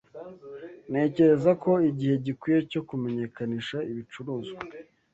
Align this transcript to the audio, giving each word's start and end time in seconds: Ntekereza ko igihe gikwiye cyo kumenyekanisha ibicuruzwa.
Ntekereza 0.89 1.51
ko 1.63 1.71
igihe 1.89 2.15
gikwiye 2.25 2.59
cyo 2.71 2.81
kumenyekanisha 2.87 3.77
ibicuruzwa. 3.91 4.59